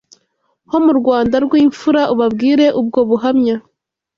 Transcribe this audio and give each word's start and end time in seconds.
Ho 0.69 0.77
mu 0.85 0.93
Rwanda 0.99 1.35
rw’imfura 1.45 2.01
Ubabwire 2.13 2.65
ubwo 2.79 2.99
buhamya 3.09 3.55